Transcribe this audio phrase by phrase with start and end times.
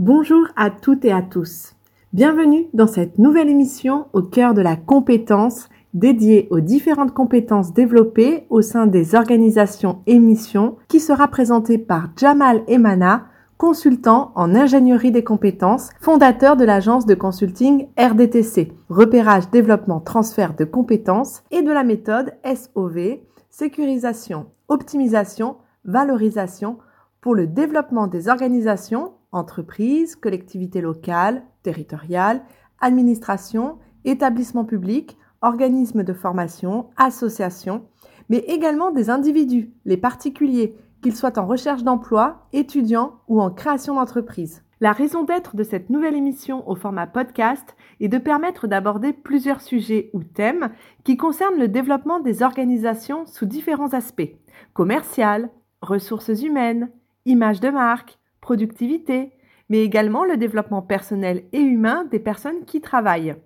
[0.00, 1.74] Bonjour à toutes et à tous.
[2.14, 8.46] Bienvenue dans cette nouvelle émission au cœur de la compétence dédiée aux différentes compétences développées
[8.48, 13.26] au sein des organisations et missions qui sera présentée par Jamal Emana,
[13.58, 20.64] consultant en ingénierie des compétences, fondateur de l'agence de consulting RDTC, repérage, développement, transfert de
[20.64, 23.18] compétences et de la méthode SOV,
[23.50, 26.78] sécurisation, optimisation, valorisation
[27.20, 32.42] pour le développement des organisations entreprises, collectivités locales, territoriales,
[32.80, 37.84] administrations, établissements publics, organismes de formation, associations,
[38.28, 43.94] mais également des individus, les particuliers, qu'ils soient en recherche d'emploi, étudiants ou en création
[43.94, 44.62] d'entreprise.
[44.82, 49.60] La raison d'être de cette nouvelle émission au format podcast est de permettre d'aborder plusieurs
[49.60, 50.70] sujets ou thèmes
[51.04, 54.32] qui concernent le développement des organisations sous différents aspects
[54.72, 55.50] commercial,
[55.82, 56.90] ressources humaines,
[57.26, 59.32] image de marque, productivité,
[59.68, 63.36] mais également le développement personnel et humain des personnes qui travaillent.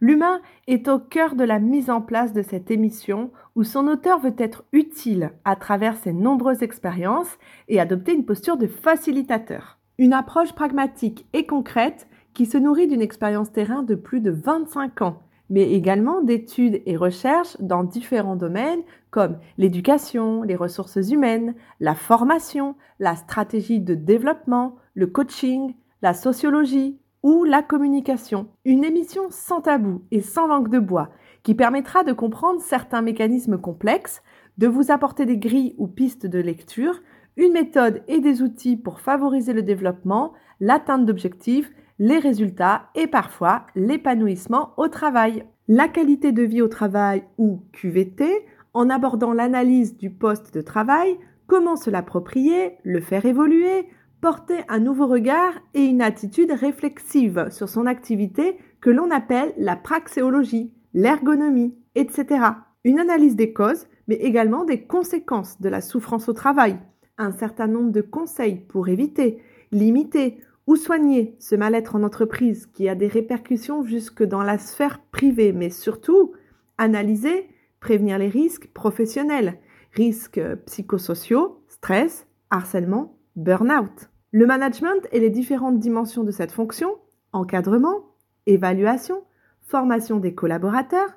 [0.00, 4.18] L'humain est au cœur de la mise en place de cette émission où son auteur
[4.18, 9.78] veut être utile à travers ses nombreuses expériences et adopter une posture de facilitateur.
[9.98, 15.02] Une approche pragmatique et concrète qui se nourrit d'une expérience terrain de plus de 25
[15.02, 21.94] ans, mais également d'études et recherches dans différents domaines comme l'éducation, les ressources humaines, la
[21.94, 28.48] formation, la stratégie de développement, le coaching, la sociologie ou la communication.
[28.64, 31.10] Une émission sans tabou et sans langue de bois
[31.42, 34.22] qui permettra de comprendre certains mécanismes complexes,
[34.56, 37.02] de vous apporter des grilles ou pistes de lecture,
[37.36, 43.66] une méthode et des outils pour favoriser le développement, l'atteinte d'objectifs, les résultats et parfois
[43.74, 45.44] l'épanouissement au travail.
[45.68, 51.16] La qualité de vie au travail ou QVT en abordant l'analyse du poste de travail,
[51.46, 53.86] comment se l'approprier, le faire évoluer,
[54.20, 59.76] porter un nouveau regard et une attitude réflexive sur son activité que l'on appelle la
[59.76, 62.44] praxéologie, l'ergonomie, etc.
[62.84, 66.78] Une analyse des causes, mais également des conséquences de la souffrance au travail,
[67.18, 72.88] un certain nombre de conseils pour éviter, limiter ou soigner ce mal-être en entreprise qui
[72.88, 76.32] a des répercussions jusque dans la sphère privée, mais surtout
[76.78, 77.48] analyser
[77.80, 79.58] prévenir les risques professionnels,
[79.92, 84.10] risques psychosociaux, stress, harcèlement, burn-out.
[84.30, 86.96] Le management et les différentes dimensions de cette fonction,
[87.32, 88.04] encadrement,
[88.46, 89.24] évaluation,
[89.62, 91.10] formation des collaborateurs,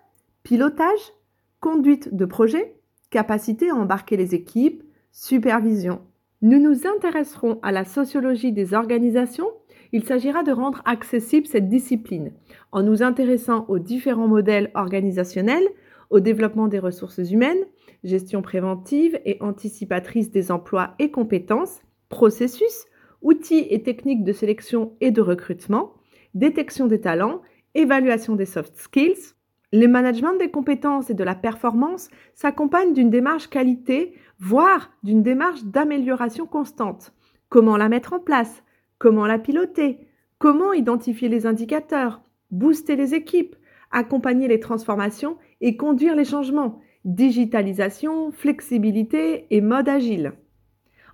[0.43, 1.13] pilotage,
[1.59, 2.75] conduite de projet,
[3.09, 6.01] capacité à embarquer les équipes, supervision.
[6.45, 9.49] Nous nous intéresserons à la sociologie des organisations.
[9.91, 12.33] Il s'agira de rendre accessible cette discipline
[12.71, 15.67] en nous intéressant aux différents modèles organisationnels,
[16.11, 17.65] au développement des ressources humaines,
[18.03, 22.85] gestion préventive et anticipatrice des emplois et compétences, processus,
[23.23, 25.93] outils et techniques de sélection et de recrutement,
[26.35, 27.41] détection des talents,
[27.73, 29.33] évaluation des soft skills.
[29.77, 35.65] Le management des compétences et de la performance s'accompagne d'une démarche qualité, voire d'une démarche
[35.65, 37.13] d'amélioration constante.
[37.49, 38.63] Comment la mettre en place?
[38.99, 40.07] Comment la piloter?
[40.37, 42.21] Comment identifier les indicateurs?
[42.51, 43.57] Booster les équipes?
[43.91, 50.35] Accompagner les transformations et conduire les changements, digitalisation, flexibilité et mode agile.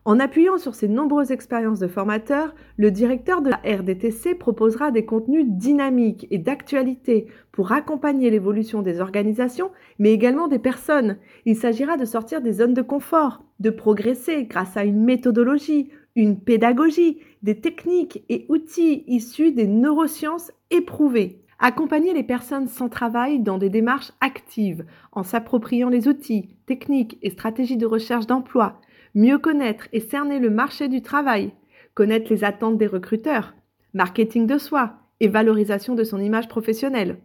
[0.04, 5.06] En appuyant sur ces nombreuses expériences de formateurs, le directeur de la RDTC proposera des
[5.06, 9.70] contenus dynamiques et d'actualité pour accompagner l'évolution des organisations,
[10.00, 11.18] mais également des personnes.
[11.46, 16.40] Il s'agira de sortir des zones de confort, de progresser grâce à une méthodologie, une
[16.40, 21.44] pédagogie, des techniques et outils issus des neurosciences éprouvées.
[21.60, 27.30] Accompagner les personnes sans travail dans des démarches actives en s'appropriant les outils, techniques et
[27.30, 28.82] stratégies de recherche d'emploi,
[29.16, 31.52] mieux connaître et cerner le marché du travail,
[31.94, 33.54] connaître les attentes des recruteurs,
[33.94, 37.18] marketing de soi et valorisation de son image professionnelle.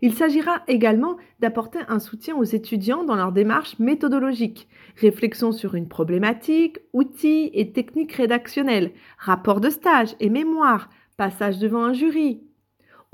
[0.00, 5.88] Il s'agira également d'apporter un soutien aux étudiants dans leur démarche méthodologique, réflexion sur une
[5.88, 12.42] problématique, outils et techniques rédactionnelles, rapport de stage et mémoire, passage devant un jury,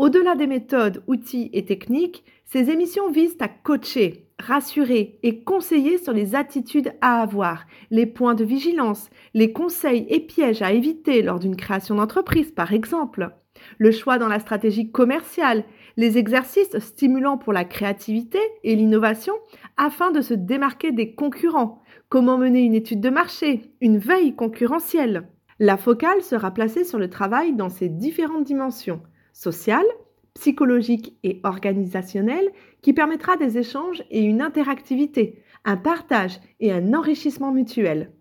[0.00, 6.12] au-delà des méthodes, outils et techniques, ces émissions visent à coacher, rassurer et conseiller sur
[6.12, 11.38] les attitudes à avoir, les points de vigilance, les conseils et pièges à éviter lors
[11.38, 13.31] d'une création d'entreprise par exemple,
[13.78, 15.64] le choix dans la stratégie commerciale,
[15.96, 19.34] les exercices stimulants pour la créativité et l'innovation
[19.76, 25.28] afin de se démarquer des concurrents, comment mener une étude de marché, une veille concurrentielle.
[25.58, 29.02] La focale sera placée sur le travail dans ses différentes dimensions
[29.32, 29.86] sociale,
[30.35, 32.50] psychologique et organisationnelle
[32.82, 38.12] qui permettra des échanges et une interactivité, un partage et un enrichissement mutuel.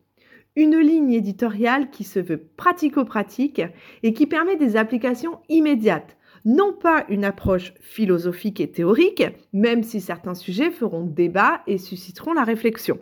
[0.56, 3.62] une ligne éditoriale qui se veut pratico-pratique
[4.04, 6.18] et qui permet des applications immédiates.
[6.46, 9.24] Non pas une approche philosophique et théorique,
[9.54, 13.00] même si certains sujets feront débat et susciteront la réflexion.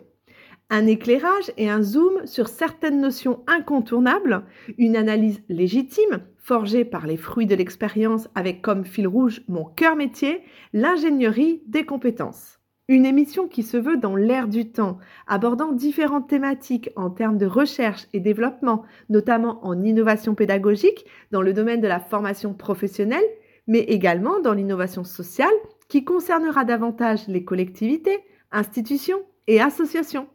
[0.70, 4.44] Un éclairage et un zoom sur certaines notions incontournables,
[4.76, 9.96] une analyse légitime, forgée par les fruits de l'expérience avec comme fil rouge mon cœur
[9.96, 10.42] métier,
[10.74, 12.58] l'ingénierie des compétences.
[12.86, 17.46] Une émission qui se veut dans l'air du temps, abordant différentes thématiques en termes de
[17.46, 23.24] recherche et développement, notamment en innovation pédagogique, dans le domaine de la formation professionnelle,
[23.66, 25.48] mais également dans l'innovation sociale,
[25.88, 28.20] qui concernera davantage les collectivités,
[28.52, 30.28] institutions et associations.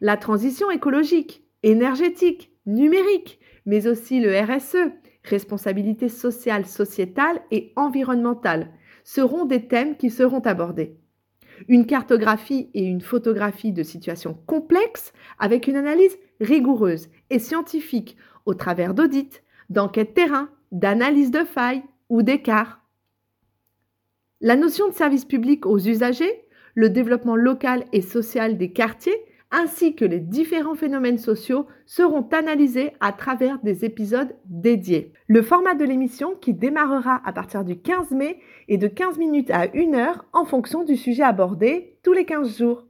[0.00, 4.92] La transition écologique, énergétique, numérique, mais aussi le RSE,
[5.24, 8.70] responsabilité sociale, sociétale et environnementale,
[9.04, 11.00] seront des thèmes qui seront abordés
[11.68, 18.16] une cartographie et une photographie de situations complexes avec une analyse rigoureuse et scientifique
[18.46, 22.80] au travers d'audits, d'enquêtes terrain, d'analyses de failles ou d'écarts.
[24.40, 29.94] La notion de service public aux usagers, le développement local et social des quartiers ainsi
[29.94, 35.12] que les différents phénomènes sociaux seront analysés à travers des épisodes dédiés.
[35.26, 38.38] Le format de l'émission qui démarrera à partir du 15 mai
[38.68, 42.58] est de 15 minutes à 1 heure en fonction du sujet abordé tous les 15
[42.58, 42.86] jours.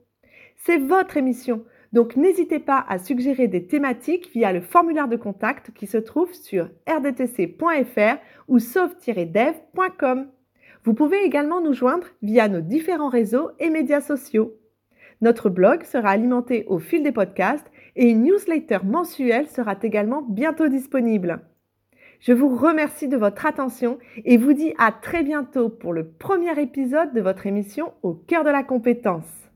[0.56, 5.72] C'est votre émission, donc n'hésitez pas à suggérer des thématiques via le formulaire de contact
[5.74, 8.18] qui se trouve sur rdtc.fr
[8.48, 10.28] ou sauve-dev.com.
[10.84, 14.54] Vous pouvez également nous joindre via nos différents réseaux et médias sociaux.
[15.20, 20.68] Notre blog sera alimenté au fil des podcasts et une newsletter mensuelle sera également bientôt
[20.68, 21.40] disponible.
[22.20, 26.58] Je vous remercie de votre attention et vous dis à très bientôt pour le premier
[26.60, 29.50] épisode de votre émission Au cœur de la compétence.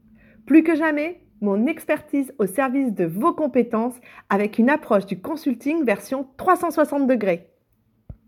[0.47, 5.85] Plus que jamais, mon expertise au service de vos compétences avec une approche du consulting
[5.85, 7.54] version 360 degrés.